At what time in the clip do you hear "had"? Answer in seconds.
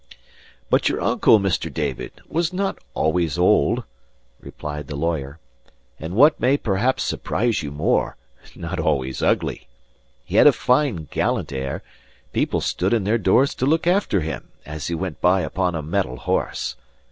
10.37-10.47